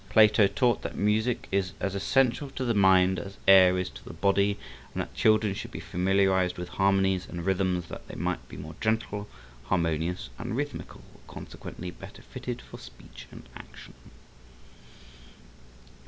Plato 0.09 0.47
taught 0.47 0.81
that 0.81 0.97
music 0.97 1.47
is 1.51 1.73
as 1.79 1.93
essential 1.93 2.49
to 2.49 2.65
the 2.65 2.73
mind 2.73 3.19
as 3.19 3.37
air 3.47 3.77
is 3.77 3.87
to 3.91 4.03
the 4.03 4.15
body, 4.15 4.57
and 4.95 5.01
that 5.03 5.13
children 5.13 5.53
should 5.53 5.69
be 5.69 5.79
familiarized 5.79 6.57
with 6.57 6.69
harmonies 6.69 7.27
and 7.29 7.45
rhythms 7.45 7.85
that 7.89 8.07
they 8.07 8.15
might 8.15 8.49
be 8.49 8.57
more 8.57 8.73
gentle, 8.81 9.29
harmonious 9.65 10.31
and 10.39 10.55
rhythmical, 10.57 11.01
consequently 11.27 11.91
better 11.91 12.23
fitted 12.23 12.63
for 12.63 12.79
speech 12.79 13.27
and 13.31 13.43
action. 13.55 13.93